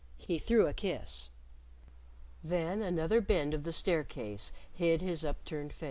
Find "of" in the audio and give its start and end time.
3.53-3.65